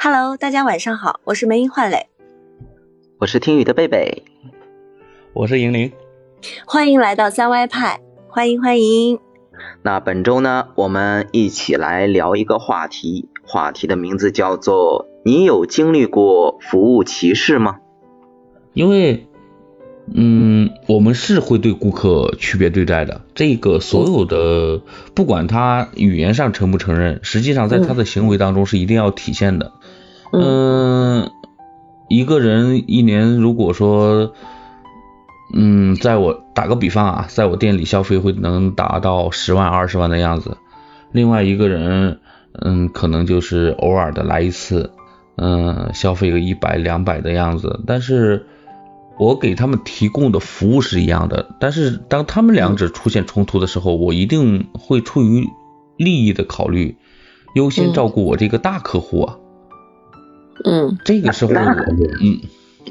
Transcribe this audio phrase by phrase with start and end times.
[0.00, 2.06] Hello，大家晚上好，我是梅英焕磊，
[3.18, 4.22] 我是听雨的贝贝，
[5.32, 5.90] 我是银铃，
[6.64, 7.98] 欢迎来到三歪派，
[8.28, 9.18] 欢迎欢迎。
[9.82, 17.78] 那本周呢，我们一起来聊一个话题，话题的名字叫做“你有经历过服务歧视吗？”
[18.74, 19.26] 因为，
[20.14, 23.22] 嗯，我们是会对顾客区别对待的。
[23.34, 24.80] 这个所有的，
[25.16, 29.72] 不管他语言上承不承认，实际上在他的行为当中是一定要体现的。
[30.32, 31.30] 嗯，
[32.08, 34.32] 一个人一年如果说，
[35.54, 40.58] 嗯，在我打个比方啊，在我店里消费会能达到十万二十万的样子，
[41.12, 42.20] 另外一个人，
[42.52, 44.92] 嗯，可能就是偶尔的来一次，
[45.36, 48.46] 嗯，消费个一百两百的样子，但是
[49.18, 55.48] 我给他们提供的服务是一样的，但是当他们两者出现冲突的时候，我一定会出于
[55.96, 56.98] 利益的考虑，
[57.54, 59.36] 优先照顾我这个大客户啊。
[59.38, 59.47] 嗯，
[61.04, 61.52] 这个时候，
[62.20, 62.40] 嗯，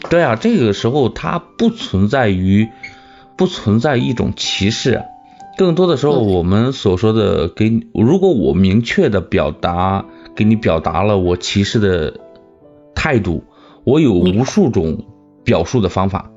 [0.09, 2.67] 对啊，这个时候它不存在于，
[3.37, 5.03] 不存在一种歧视，
[5.57, 12.19] 更多的时候我们所说的给，如果我明确的表达给你表达了我歧视的
[12.95, 13.43] 态度，
[13.83, 15.05] 我有无数种
[15.43, 16.31] 表述的方法，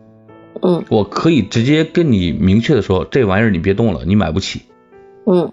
[0.62, 4.62] 嗯，我可以直接跟你明确的说，这玩意儿你别动了，你买不起，
[5.26, 5.52] 嗯，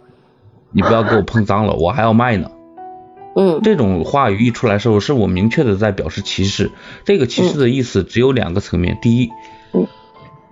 [0.71, 2.51] 你不要给我碰脏了，我还要卖呢。
[3.39, 6.71] 嗯，这种话语一出来时候，是我明确的在表示歧视。
[7.05, 9.29] 这个歧视的意思只有两个层面：第一，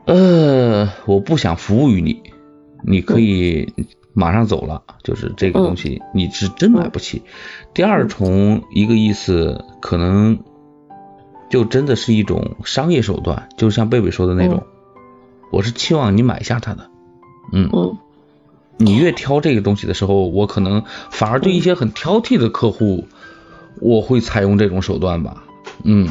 [0.05, 2.21] 呃，我不想服务于你，
[2.83, 3.73] 你可以
[4.13, 7.23] 马上走了，就是这个东西你是真买不起。
[7.73, 10.37] 第二重一个意思，可能
[11.49, 14.61] 就真的是一种商业手段，就像贝贝说的那种，
[15.51, 16.91] 我是期望你买下它的，
[17.51, 17.97] 嗯。
[18.77, 23.05] 你越挑这个东西的时候，我可能反而对一些很挑剔的客户，
[23.81, 25.43] 我会采用这种手段吧。
[25.83, 26.07] 嗯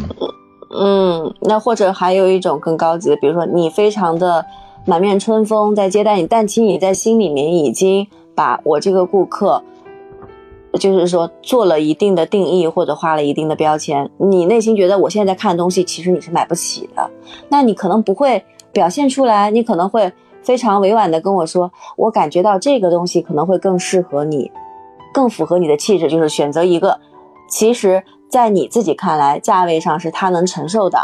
[0.75, 4.45] 嗯，那或者还有一种更高级的，比如说你非常的
[4.87, 9.63] 满面春风在接待你，但其实你在心里面已经把我这个顾客，
[10.81, 17.11] 就是说做了一定的定义或者画了一定的标签，你内心觉得我现在看的东西其实你是买不起的，
[17.51, 18.43] 那你可能不会
[18.73, 20.11] 表现出来，你可能会。
[20.45, 24.53] 非常委婉的跟我说，我感觉到这个东西可能会更适合你，
[25.13, 27.01] 更符合你的气质，就是选择一个，
[27.49, 30.99] 其实，在你自己看来，价位上是他能承受的，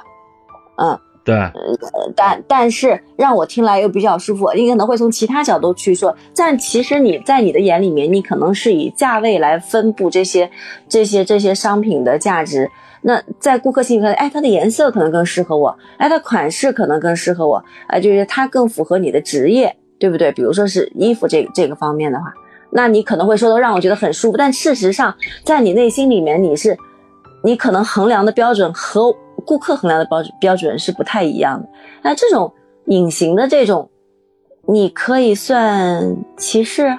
[0.76, 1.36] 嗯，对，
[2.14, 10.50] 但但是让我听来又比较舒服，你可能会从其他角度去说，但其实你在你的眼里面，你可能是以价位来分布这些
[10.88, 12.70] 这些这些商品的价值。
[13.02, 20.30] 那在顾客心里看，哎，它的颜色可能更适合我，哎，它款式可能更适合我，哎，就是它更符合你的职业，对不对？
[20.32, 22.32] 比如说是衣服这这个方面的话，
[22.70, 26.76] 那你可能会说的让我觉得很舒服，但事实上，在你内心里面，你是，
[27.42, 29.10] 你可能衡量的标准和
[29.46, 31.66] 顾客衡量的标准标准是不太一样的。
[32.02, 32.52] 那这种
[32.84, 33.88] 隐形的这种，
[34.68, 36.98] 你可以算歧视，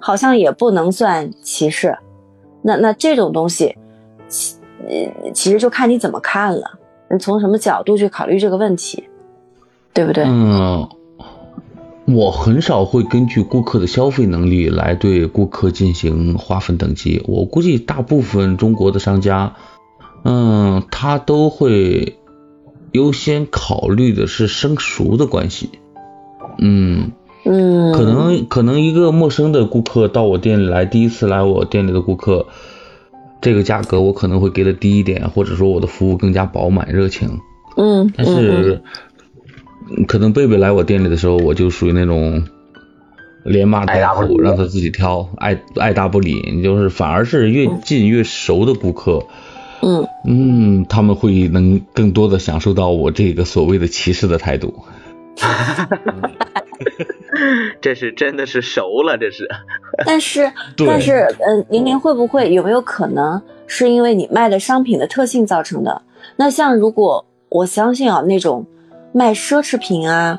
[0.00, 1.96] 好像也不能算歧视。
[2.62, 3.77] 那那这种东西。
[4.86, 6.78] 呃，其实就看你怎么看了，
[7.10, 9.04] 你从什么角度去考虑这个问题，
[9.92, 10.24] 对不对？
[10.24, 10.88] 嗯，
[12.06, 17.22] 我很少会根据顾客的消费能力来对顾客进行划分等级。
[17.26, 19.56] 我估计大部分中国的商家，
[20.24, 22.18] 嗯，他都会
[22.92, 25.70] 优先考虑的是生熟的关系。
[26.58, 27.12] 嗯
[27.44, 32.46] 嗯，可能可能一个陌生的顾客到我店里来，第一次来我店里的顾客。
[33.40, 37.40] 这个价格我可能会给的低一点，或者说我的服务更加饱满热情。
[37.76, 38.82] 嗯，但是
[40.06, 42.42] 可能贝贝来我店里的时候，我就属于那种
[43.44, 46.60] 连骂带吼，让他自己挑，爱爱答不理。
[46.62, 49.26] 就是反而是越近越熟的顾客，
[49.82, 54.74] 嗯嗯，他们会能更多的享受到我这个所谓的歧视的态度。
[57.80, 59.48] 这是真的是熟了，这是。
[60.06, 60.50] 但是，
[60.86, 66.02] 但是，呃，玲玲会不会有没有可能是因为你卖的商品的特性造成的？
[66.36, 68.66] 那像如果我相信啊，那种
[69.12, 70.38] 卖奢侈品啊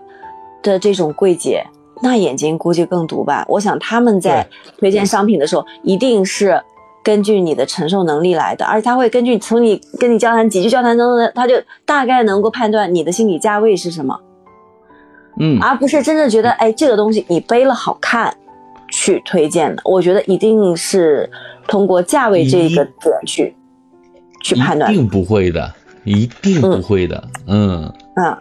[0.62, 1.65] 的这种柜姐，
[2.01, 3.45] 那眼睛估计更毒吧？
[3.50, 4.47] 我想他们在
[4.77, 6.62] 推荐商品的时候，一定是
[7.03, 14.18] 根据你的承受能力来的，而且他会根据从你跟你交谈几句交谈当中，他就大概能够判断你的心理价位是什么。
[15.39, 18.33] 嗯，而不是真正觉得，哎，这个东西你背了好看，
[18.91, 19.81] 去推荐的。
[19.86, 21.30] 我觉得一定是
[21.68, 23.56] 通过价位这个点去
[24.41, 24.91] 去判断。
[24.91, 27.24] 一定不会的，一定不会的。
[27.47, 28.38] 嗯嗯，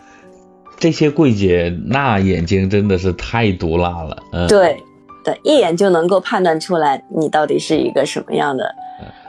[0.77, 4.17] 这些柜姐那眼睛真的是太毒辣了。
[4.33, 4.77] 嗯，对
[5.25, 8.75] 对，一眼就能够判断出来你到底是一个什么样的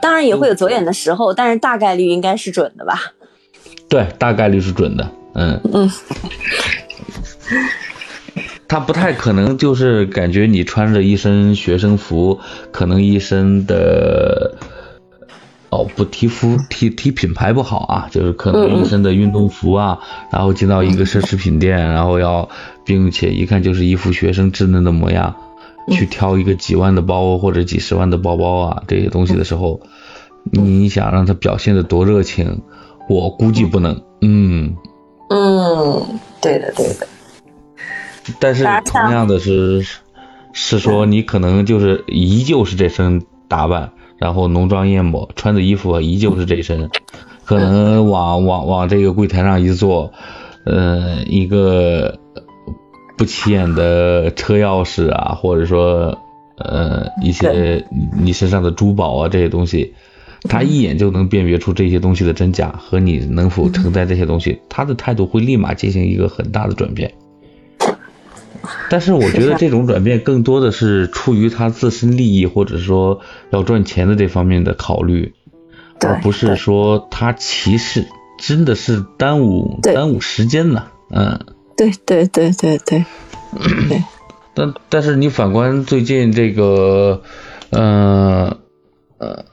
[0.00, 2.98] 当然也会有走眼的时候，但是大概率应该是准的吧？
[3.88, 5.08] 对，大概率是准的。
[5.34, 5.60] 嗯。
[5.72, 5.90] 嗯，
[8.68, 12.38] 他不太可能就是感觉你穿着一身学生服，
[12.72, 14.56] 可能一身的。
[15.72, 20.00] 哦，不提服提提品牌不好啊，就是可能一身的运动服啊，
[20.32, 22.48] 然后进到一个奢侈品店，然后要，
[22.84, 25.36] 并且一看就是一副学生稚嫩的模样，
[25.92, 29.80] 去挑一个几万的包或者几十万的包包啊这些东西的时候，
[30.50, 32.62] 你想让他表现的多热情，
[33.08, 34.74] 我估计不能，嗯
[35.30, 37.06] 嗯，对的对的，
[38.38, 39.84] 但是同样的是
[40.52, 43.92] 是说你可能就是依旧是这身打扮。
[44.18, 46.90] 然后浓妆艳抹，穿的衣服依旧是这身，
[47.46, 50.12] 可能往往往这个柜台上一坐，
[50.66, 52.18] 呃，一个
[53.16, 56.18] 不起眼的车钥匙啊，或者说
[56.58, 59.94] 呃一些你身上的珠宝啊这些东西，
[60.48, 67.12] 他一眼就能辨别出这些东西的真假和你能否承载这些东西，他的态度会立马进行一个很大的转变。
[68.90, 73.20] 但是我觉得这种转变更多的是出于他自身利益，或者说
[73.50, 75.32] 要赚钱的这方面的考虑，
[76.00, 78.06] 而不是说他歧视，
[78.38, 80.84] 真的是耽误耽误时间呢。
[81.10, 81.40] 嗯，
[81.76, 83.04] 对对对对对。
[84.52, 87.22] 但但是你反观最近这个，
[87.70, 88.58] 呃
[89.18, 89.44] 呃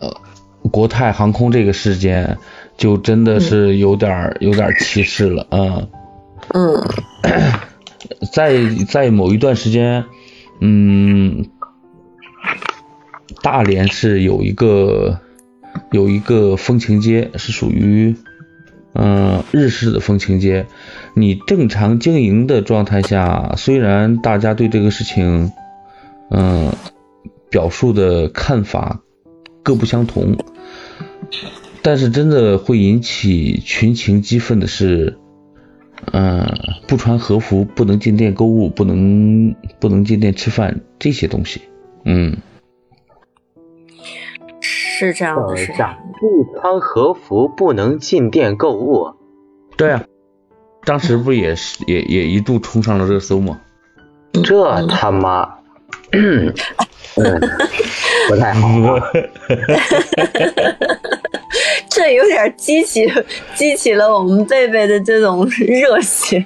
[0.68, 2.38] 国泰航空这个事件，
[2.78, 5.88] 就真的是有点有点歧视了啊。
[6.54, 6.82] 嗯。
[8.32, 8.54] 在
[8.88, 10.06] 在某一段时间，
[10.62, 11.50] 嗯，
[13.42, 15.20] 大连是有一个
[15.92, 18.16] 有一个风情街，是属于
[18.94, 20.68] 嗯日式的风情街。
[21.16, 25.52] 你正常经营的状态下，虽然大家对这个事情
[26.30, 26.72] 嗯
[27.50, 29.02] 表述的看法
[29.68, 30.38] 各不相同，
[31.82, 35.18] 但是真的会引起群情激愤的是。
[36.14, 36.48] 嗯，
[36.88, 41.60] 不穿和服不能进店购物，不能不能进店吃饭，这些东西，
[42.06, 42.38] 嗯，
[44.62, 45.98] 是这样的，是这样。
[46.22, 49.16] 不穿和服不能进店购物，
[49.76, 50.04] 对啊，
[50.86, 53.60] 当时不也是也也一度冲上了热搜吗？
[54.44, 55.58] 这他妈，
[57.16, 57.40] 嗯，
[58.30, 58.68] 不太好。
[61.90, 63.12] 这有点激起
[63.56, 66.46] 激起了我们贝贝的这种热血。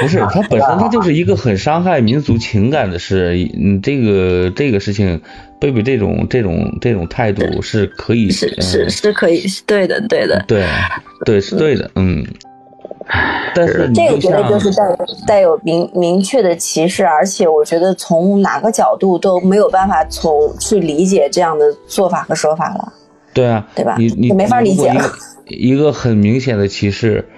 [0.00, 3.36] 不是，它本身它就是一个很伤害民族情感的事。
[3.56, 5.20] 嗯，这个这个事情，
[5.60, 10.64] 贝贝这种这种这种态度是可以是是是可以是对的对的对
[11.24, 12.24] 对是对的嗯。
[13.54, 22.92] 但是这个绝对就是带带有明明确的歧视，而且我觉得从哪个角度都没有办法从去理解这样的做法和说法了。
[23.32, 23.96] 对啊，对吧？
[23.98, 24.92] 你你没法理解
[25.46, 27.28] 一个很明显的歧视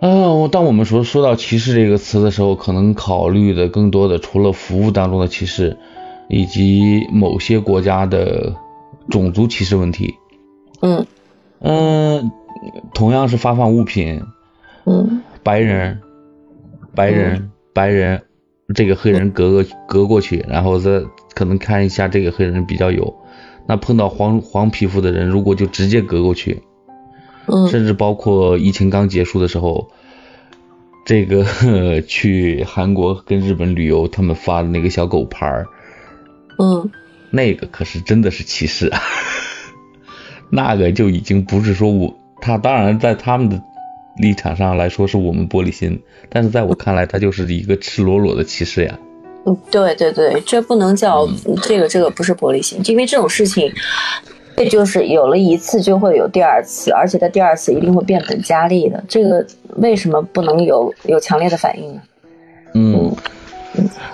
[0.00, 0.08] 啊！
[0.50, 5.78] 当我们说说到歧视这个词的时候，可能考虑的更多的除了服务当中的歧视，
[6.28, 8.52] 以及某些国家的
[9.08, 10.14] 种族歧视问题。
[10.80, 11.06] 嗯
[11.60, 12.32] 嗯，
[12.92, 14.20] 同样是发放物品，
[14.84, 16.00] 嗯，白人
[16.94, 18.22] 白人白人
[18.74, 21.02] 这个黑人隔个隔过去，然后再
[21.34, 23.14] 可能看一下这个黑人比较有。
[23.66, 26.62] 那碰到黄黄皮肤的人，如果就直接隔过去，
[27.46, 29.90] 嗯，甚至包括疫情刚结束的时候，
[31.04, 31.44] 这个
[32.02, 35.66] 去韩国跟日本旅游，他们发的那个小狗牌儿，
[36.58, 36.90] 嗯，
[37.30, 39.00] 那个可是真的是歧视啊，
[40.50, 43.62] 那个就已经不是说我他当然在他们的
[44.18, 48.98] 立场上来说是我们玻璃心，但是在我看来，他就是一个赤裸裸的歧视呀。
[49.44, 51.28] 嗯，对对对，这不能叫
[51.62, 53.72] 这个这个不是玻璃心，因为这种事情，
[54.56, 59.02] 这就是有了一次就会有第二次，而且他第二次一定会变本加厉的。
[59.08, 59.44] 这个
[59.76, 62.02] 为什么不能有有强烈的反应呢？
[62.74, 63.16] 嗯，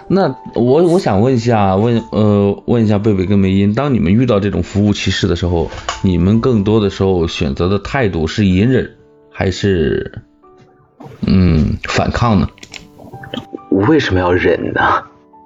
[0.09, 5.71] 那我我想问一下，问呃问一下贝贝跟梅英，当你们遇到这种服务歧视的时候，
[6.03, 8.93] 你们更多的时候选择的态度是隐忍
[9.39, 10.21] 还是
[11.25, 12.49] 嗯反抗呢？
[13.87, 14.81] 为什么要忍呢？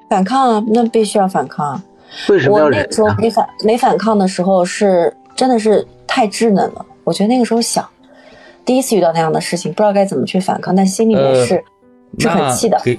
[0.09, 1.85] 反抗啊，那必须要反抗啊！
[2.31, 2.81] 为什么要忍？
[2.81, 6.87] 我那时候没反没反抗的时候是真的是太稚嫩了。
[7.05, 7.87] 我觉得那个时候小，
[8.65, 11.63] 第一次遇到那样的事情，不知道该怎么去反抗，但心里面是
[12.19, 12.81] 是很气的。
[12.83, 12.99] 给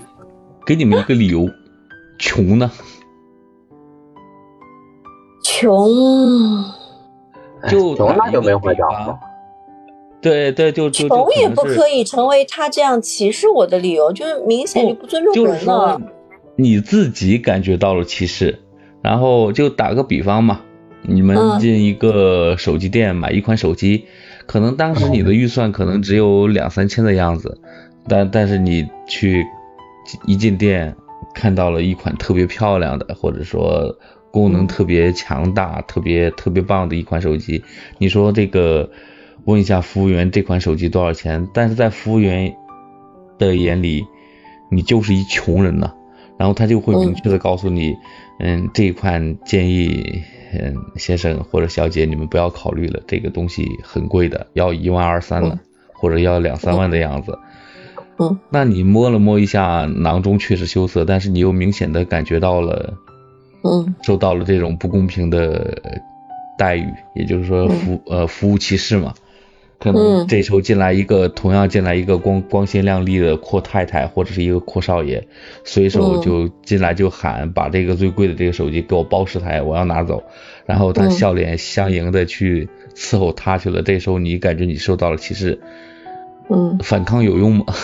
[0.64, 1.50] 给你们一个理由，
[2.20, 2.70] 穷呢？
[5.44, 5.90] 穷
[7.68, 9.18] 就穷那就没话讲了。
[10.24, 16.02] 对对，就就穷也不可以成为他这样歧视我的理由，就是明显就不尊重人了。
[16.56, 18.60] 你自己感觉到了歧视，
[19.02, 20.62] 然后就打个比方嘛，
[21.02, 24.06] 你们嗯进一个手机店买一款手机，
[24.46, 27.60] 可能当时你的预算可能只有两三千的样子，
[28.08, 29.46] 但但是你去
[30.26, 30.96] 一进店
[31.34, 33.98] 看到了一款特别漂亮的，或者说
[34.32, 37.64] 功能特别强大、特别特别棒的一款手机，
[37.98, 38.90] 你说这个
[39.46, 41.48] 问一下服务员这款手机多少钱？
[41.54, 42.56] 但是在服务员
[43.38, 44.06] 的眼里，
[44.72, 45.94] 你就是一穷人呐、
[46.38, 47.96] 然后他就会明确的告诉你，
[48.40, 50.22] 嗯，这一款建议，
[50.54, 55.60] 嗯，先生或者小姐你们不要考虑了，这个东西很贵的，要一万二三了，嗯
[55.94, 57.38] 或者要两三万的样子。
[58.20, 62.94] 嗯，那你摸了摸一下，囊中确实羞涩，但是你又明显的感觉到了，
[63.64, 65.82] 嗯受到了这种不公平的
[66.58, 66.86] 待遇，
[67.16, 69.14] 也就是说服、呃服务歧视嘛。
[69.84, 75.22] 可能嗯这时候进来一个，同样进来一个光光鲜亮丽的阔太太或者是一个阔少爷，
[75.66, 80.24] 随手嗯就进来就喊把这个最贵的这个手机给我包十台，我要拿走。
[80.66, 83.82] 然后他嗯笑脸相迎的去伺候他去了。
[83.82, 85.60] 这时候你感觉你受到了歧视，
[86.50, 87.66] 嗯，反抗有用吗？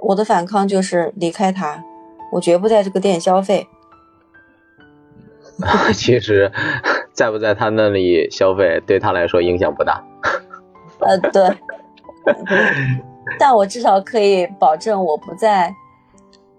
[0.00, 1.84] 我的反抗就是离开他，
[2.32, 3.66] 我绝不在这个店消费。
[5.94, 6.50] 其实，
[7.14, 10.04] 在不在他那里消费，对他来说影响不大。
[11.00, 11.42] 呃，对，
[13.38, 15.72] 但我至少可以保证我不再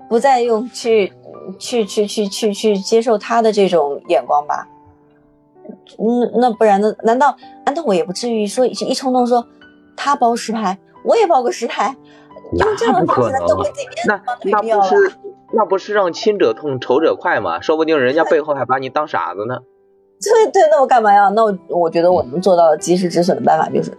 [0.10, 1.12] 不再用去
[1.60, 4.68] 去去去去去接受他的这种眼光吧。
[6.00, 6.94] 嗯，那不然呢？
[7.04, 7.36] 难道
[7.66, 9.46] 难道我也不至于说一一冲动说
[9.96, 11.96] 他包十台，我也包个十台，
[12.54, 13.72] 用这样的那不可能方式
[14.06, 14.18] 那。
[14.62, 14.96] 不是
[15.52, 17.62] 那不是让亲者痛，仇者快吗？
[17.62, 19.60] 说不定人家背后还把你当傻子呢。
[20.30, 21.30] 对对，那我干嘛要？
[21.32, 23.92] 那我我觉得我能做到及时止损的办法就是，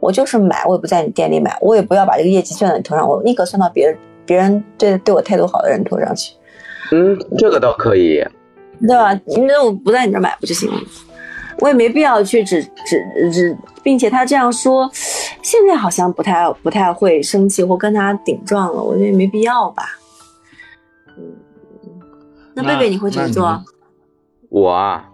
[0.00, 6.34] 我就是买，我也不在你店里买，我也不要把这个业绩算在你头上，我宁可算到别人别人对对我态度好的人头上去，
[6.92, 8.24] 嗯，这个倒可以。
[8.78, 9.18] 对吧？
[9.48, 10.78] 那我不在你这儿买不就行了？
[11.60, 14.90] 我也没必要去指指指，并且他这样说，
[15.40, 19.84] 现在好像不太不太会生气或跟他顶撞了，我觉得也没必要吧。
[21.16, 21.34] 嗯，
[22.52, 23.64] 那贝贝你会怎么做？
[24.50, 25.08] 我啊，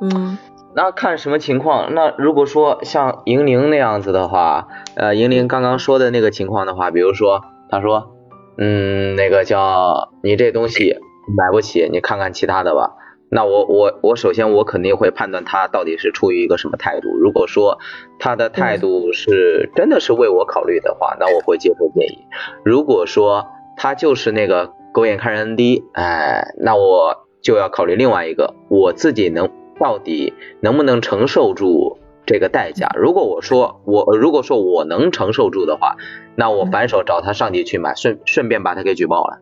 [0.00, 0.38] 嗯
[0.74, 1.94] 那看什么情况。
[1.94, 8.14] 那如果说像银铃那样子的话，呃，银铃刚刚说的那个情况的话，比如说他说，
[8.58, 10.96] 嗯，那个叫你这东西
[11.34, 12.92] 买不起，你看看其他的吧。
[13.30, 17.08] 那我我我首先我肯定会判断他到底是出于一个什么态度。
[17.16, 17.78] 如果说
[18.18, 22.18] 他的态度是真的是为我考虑的话，那我会接受建议。
[22.64, 23.46] 如果说
[23.78, 32.88] 他就是那个狗眼看人低，哎，那我就要考虑另外一个，我自己能到底能不能承受住这个代价。
[32.96, 35.96] 如果我说我如果说我能承受住的话，
[36.34, 39.38] 那我反手找他上级去买，顺顺便把他给举报了。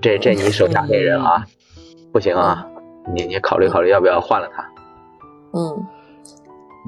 [0.00, 1.44] 这这你手下那人啊，
[2.12, 2.66] 不行啊，
[3.14, 4.68] 你你考虑考虑要不要换了他。
[5.52, 5.86] 嗯，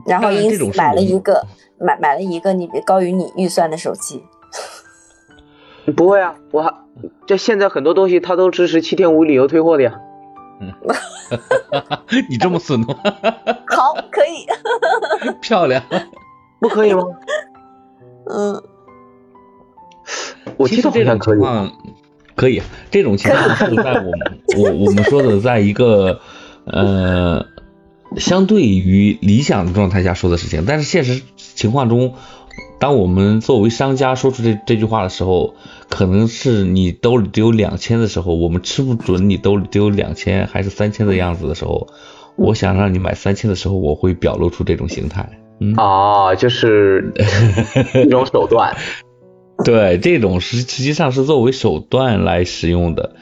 [0.07, 1.45] 然后因此买了一个
[1.79, 4.23] 买买了一个你高于你预算的手机。
[5.97, 6.73] 不会啊，我还
[7.27, 10.01] 这现在很多东西它都支持七天无理由退货的呀。
[12.29, 12.95] 你这么损吗？
[13.69, 14.47] 好，可以。
[15.41, 15.83] 漂亮。
[16.61, 17.03] 不可以吗？
[18.31, 18.63] 嗯
[20.57, 21.05] 我实这。
[21.05, 21.73] 种情况
[22.37, 26.21] 可以，这种情况是在我们我我们说的，在一个
[26.65, 27.47] 呃
[28.17, 32.15] 相对于理想的状态下说的事情，但是现实情况中，
[32.83, 35.55] 当我们作为商家说出这这句话的时候，
[35.89, 41.87] 可能是你兜里只有两千的时候，我们吃不准你兜里只有两千还是三千的样子的时候，
[42.35, 45.31] 我想让你买三千的时候，我会表露出这种形态。
[45.61, 47.13] 嗯，哦，就是
[48.05, 48.77] 一种手段。
[49.65, 53.15] 对，这种实实际上是作为手段来使用的。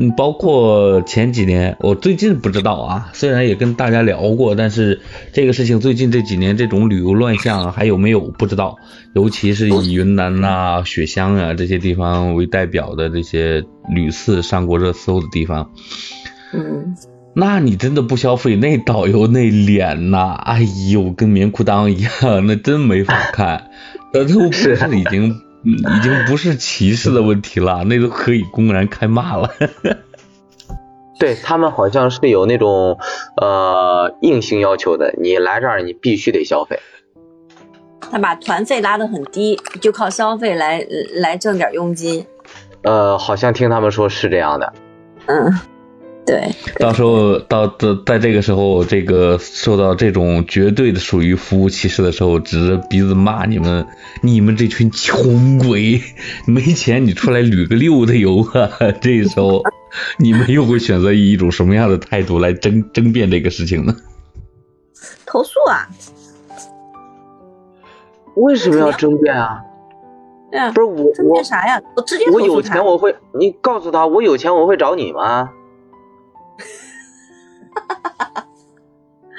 [0.00, 5.00] 嗯，包括前几年，我最近不知道啊，虽然也跟大家聊过，但是
[5.32, 8.76] 这个事情最近这几年这种旅游乱象还有没有不知道，
[9.14, 15.72] 尤其是以云南呐、雪乡啊这些地方为代表的这些屡次上过热搜的地方，
[16.54, 16.94] 嗯，
[17.34, 20.62] 那你真的不消费，那导游那脸呐，哎
[20.92, 23.70] 呦，跟棉裤裆一样，那真没法看。
[24.14, 25.40] 那都不是已经，嗯
[25.76, 29.50] 已经不是歧视的问题了，那都可以公然开骂了。
[31.18, 32.96] 对他们好像是有那种
[33.36, 36.78] 呃硬性要求的，你来这儿你必须得消费。
[38.10, 42.24] 他把团费拉得很低，就靠消费来来挣点佣金。
[42.82, 44.72] 呃，好像听他们说是这样的。
[45.26, 45.52] 嗯，
[46.28, 53.86] 对，到时候到在在这个时候，这个受到这种绝对的属于服务歧视的时候，指着鼻子骂你们，
[54.22, 56.02] 你们这群穷鬼，
[56.46, 58.92] 没钱你出来旅个六的游啊！
[59.00, 59.62] 这时候
[60.18, 63.96] 你们又会选择以一种什么样的态度来争争辩这个事情呢？
[65.24, 65.88] 投诉啊！
[68.34, 69.62] 为什么要争辩啊？
[70.50, 71.80] 对啊，不是我争辩啥呀？
[71.96, 75.48] 我直接我有钱我会，你告诉他我有钱我会找你吗？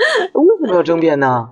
[0.34, 1.50] 为什么要争辩呢？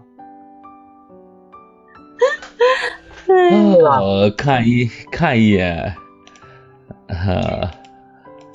[3.27, 5.93] 呃，看一看一眼，
[7.07, 7.71] 啊，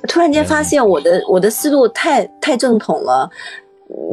[0.09, 3.31] 突然间发现我的我的思路太太正统了。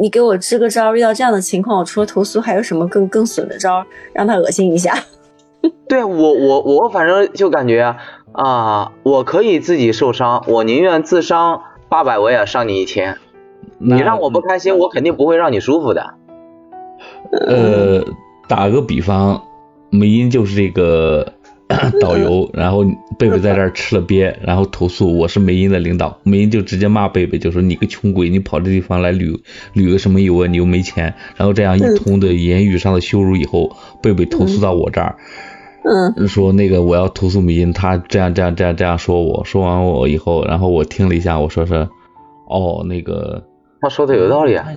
[0.02, 4.94] 你给我支个招，遇到这样的情况，我除了投诉，还有什么更更损的招，让他恶心一下？
[5.88, 7.96] 对我我我反正就感觉
[8.34, 13.18] 啊，我可以自己受伤，我宁愿自伤八百，我也伤你一千。
[13.80, 16.14] 那你让我不开心，我肯定不会让你舒服的。
[17.32, 18.04] 呃，
[18.48, 19.42] 打个比方，
[19.90, 21.34] 梅英就是这个
[22.02, 22.84] 导游，然后
[23.18, 29.40] 贝贝在这儿吃了鳖，然后投诉我是梅英的领导，梅英就直接骂贝贝，就说你个穷鬼，你跑这地方来旅
[29.74, 35.16] 旅个什么游啊，你又没钱，然后这样一通的言语上的羞辱以后，贝贝投诉到我这儿，
[35.84, 41.88] 嗯说那个我要投诉梅英，他这样这样这样这样说我，说完我以后，然后我听了一下，我说是，
[42.48, 43.49] 哦那个。
[43.82, 44.68] 他说的有道理啊。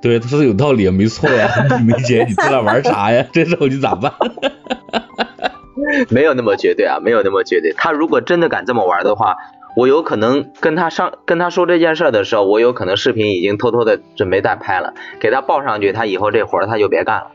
[0.00, 1.48] 对，他说的有道理，没错呀。
[1.80, 3.24] 你没钱，你在那玩啥呀？
[3.32, 4.12] 这时候你咋办？
[6.08, 7.72] 没有那么绝对啊，没有那么绝对。
[7.76, 9.36] 他如果真的敢这么玩的话，
[9.76, 17.30] 我有可能跟他上跟他说这件事的时候，我有可能视频已经偷偷的准备在拍了，给他报上去，他以后这活他就别干了。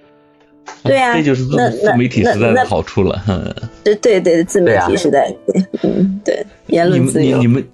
[0.83, 3.17] 对啊这就是自自媒体时代的好处了。
[3.25, 3.53] 哼
[3.83, 7.47] 对对对，自媒体时代，对嗯，对，言你们论自由你你。
[7.47, 7.67] 们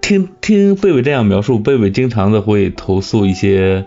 [0.00, 3.84] 听听贝贝这样描述，贝贝经常的会投诉一些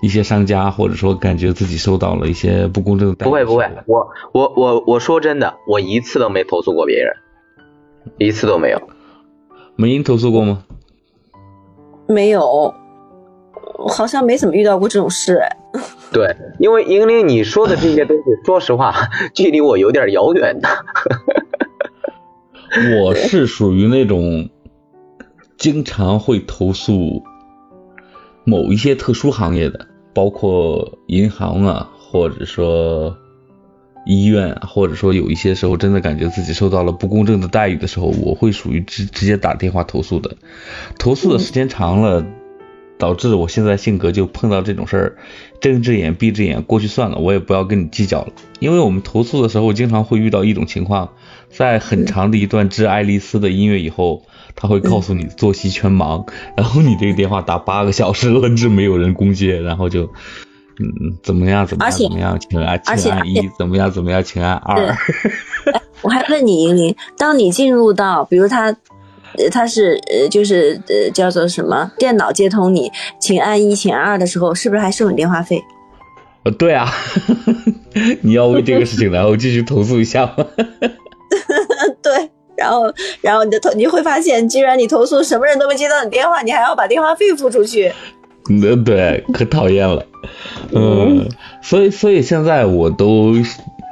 [0.00, 3.28] 一些商家，或者说感觉自己受到了一些不公正的待遇。
[3.28, 7.12] 不会不会，我我我我说真的，我一次都没投诉过别人，
[8.18, 8.80] 一次都没有。
[9.74, 10.62] 梅英投诉过吗？
[12.08, 12.72] 没有，
[13.88, 15.56] 好像没怎么遇到过这种事，哎。
[16.16, 18.94] 对，因为莹玲你说的这些东西，说实话，
[19.36, 20.68] 距离我有点遥远的。
[23.02, 24.48] 我是属于那种
[25.58, 27.22] 经常会投诉
[28.44, 33.14] 某一些特殊行业的，包括银行啊，或者说
[34.06, 40.34] 医院，或者说有一些时候真的感觉自己受到了不公正的待遇的时候，我会属于直直接打电话投诉的。
[40.98, 42.24] 投诉的时间长了，
[42.98, 45.16] 导致我现在性格就碰到这种事儿，
[45.60, 48.28] 睁一只眼闭一只眼，过去算了，我也不要跟你计较了。
[48.58, 51.10] 因为我们投诉的时候，经常会遇到一种情况，
[51.50, 54.22] 在很长的一段致爱丽丝的音乐以后，
[54.54, 60.10] 他会告诉你作息全忙， 然后你这个电话打八个小时了，是没有人攻接，然后就。
[60.78, 61.66] 嗯，怎么样？
[61.66, 61.90] 怎么样？
[61.98, 62.38] 怎么样？
[62.38, 63.90] 请按请按一， 怎么样？
[63.90, 64.22] 怎么样？
[64.22, 64.94] 请按二。
[66.04, 68.76] 我还问你，莹莹，当你进入到，比如他，
[69.38, 71.90] 呃，他是呃，就是呃，叫做什么？
[71.98, 75.62] 电脑接通你，请按一，请按二的时候，是不是还收你电话费？
[76.44, 76.88] 呃，对啊，
[78.22, 80.46] 你要为这个事情然后继续投诉一下吗？
[82.02, 82.30] 对。
[82.56, 87.92] 然后，然后你的投，你会发现，居然你投诉什么人都没接到你电话，你还要把电话费付出去。
[88.48, 90.02] 嗯，对，可讨厌了。
[90.72, 91.28] 嗯，
[91.60, 93.34] 所以所以现在我都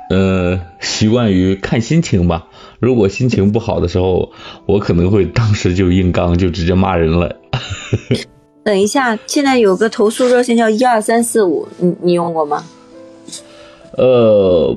[0.09, 2.47] 呃习惯于看心情吧。
[2.85, 4.31] 如果心情不好的时候，
[4.67, 7.35] 我可能会当时就硬刚，就直接骂人了。
[8.63, 12.63] 等一下，现在有个投诉热线叫一二三四五，你你用过吗？
[13.97, 14.77] 呃，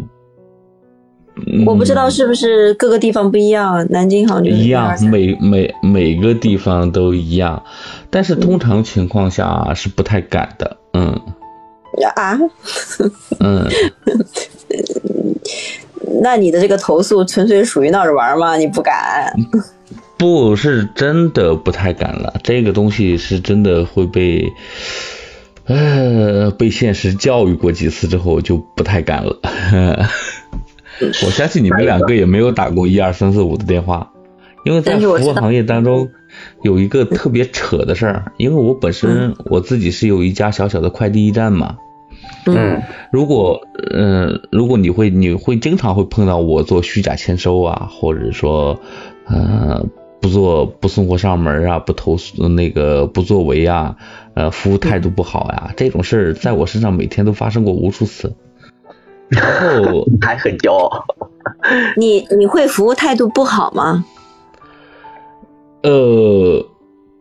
[1.48, 7.64] 嗯我不知道是不是各个地方不一样，南京好像就是一样，123每每每个地方都一样，
[8.10, 10.78] 但是通常情况下是不太敢的。
[10.94, 11.20] 嗯
[12.16, 12.40] 啊，
[13.40, 13.68] 嗯，
[16.22, 18.56] 那你的这个投诉纯粹属于闹着玩吗？
[18.56, 19.34] 你不敢？
[20.18, 24.52] 不是真的不太敢了，这个东西是真的会被，
[25.66, 29.40] 呃，被现实教育过几次之后就不太敢了。
[31.24, 34.12] 我相信你们两个也没有打过一二三四五的电话，
[34.66, 36.10] 因为在服务行业当中
[36.64, 41.78] 有一个特别扯的事儿，因为我本身我自己是有一家小小的快递驿站嘛，
[42.56, 42.82] 嗯
[43.12, 48.80] 如果呃，如果你会你会经常会碰到我做虚假签收啊，或者说
[49.26, 49.86] 呃
[50.22, 53.96] 不做不送货上门啊，不投诉那个不作为啊，
[54.34, 58.36] 呃服务态度不好呀、这种事儿在我身上每天都发生过无数次。
[59.30, 61.06] 然后 还很骄傲。
[61.98, 64.06] 你你会服务态度不好吗？
[65.84, 66.66] 呃，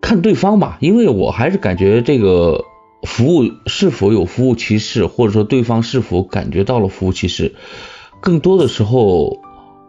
[0.00, 2.64] 看对方吧，因为我还是感觉这个
[3.02, 7.54] 服务是否有服务歧视，或者说对方是否感觉到了服务歧视，
[8.20, 9.40] 更多的时候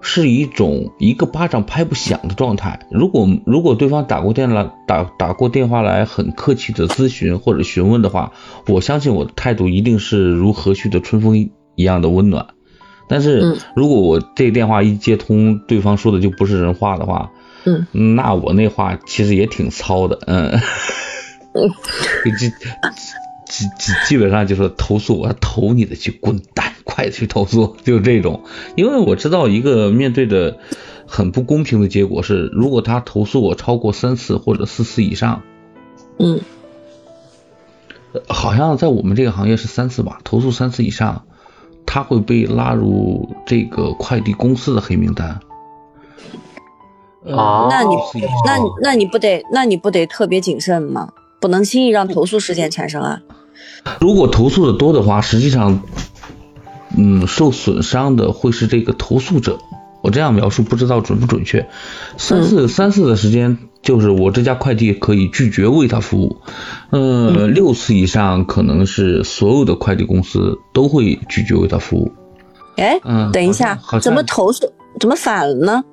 [0.02, 2.88] 是一种一个巴掌拍不响的状态。
[2.92, 8.32] 如果如果对方打过电来打打过电话来很客气的咨询或者询问的话，
[8.68, 11.38] 我相信我的态度一定是如和煦的春风
[11.76, 12.48] 一样的温暖。
[13.10, 17.32] 但是如果我这电话一接通，对方说的就不是人话的话，
[17.66, 20.60] 嗯，那我那话其实也挺糙的，嗯，
[22.26, 22.50] 嗯，基
[23.46, 28.44] 基基基本上就是投诉，我投你的去滚蛋，快去投诉，就这种。
[28.76, 30.60] 因为我知道一个面对的
[31.08, 35.42] 很不公平的结果是，如果他投诉我超过三次或者四次以上，
[36.20, 36.42] 嗯，
[38.28, 41.24] 好像在我们这个行业是三次吧，投诉三次以上。
[41.90, 45.40] 他会被拉入这个快递公司的黑名单。
[47.26, 47.96] 啊，那你
[48.46, 51.08] 那那你不得那你不得特别谨慎吗？
[51.40, 53.22] 不能轻易让投诉事件产生啊。
[54.00, 55.82] 如果投诉的多的话，实际上，
[56.98, 59.58] 嗯，受损伤的会是这个投诉者。
[60.02, 61.68] 我这样描述不知道准不准确。
[62.18, 63.58] 三次三次的时间。
[63.84, 66.38] 就是我这家快递可以拒绝为他服务，
[66.90, 72.12] 呃，六次以上可能是所有的快递公司都会拒绝为他服务。
[72.76, 73.00] 哎，
[73.32, 74.70] 等一下，怎么投诉
[75.00, 75.84] 怎么反了呢？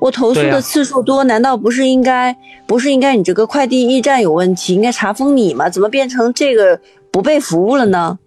[0.00, 2.34] 我投诉的次数多，难道不是应该
[2.66, 5.68] 不是应该你这个快递驿站有问题，应该查封你吗？
[5.68, 6.80] 怎么变成这个
[7.12, 8.18] 不被服务了呢？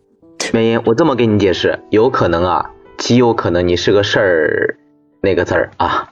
[0.54, 4.78] 美英我这么跟你解释，有可能啊，极有可能你是个事儿
[5.22, 6.10] 那个字儿啊。